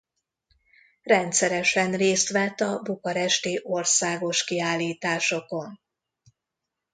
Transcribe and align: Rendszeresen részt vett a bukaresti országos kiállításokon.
Rendszeresen 1.01 1.91
részt 1.95 2.29
vett 2.29 2.59
a 2.59 2.81
bukaresti 2.81 3.59
országos 3.63 4.43
kiállításokon. 4.43 5.79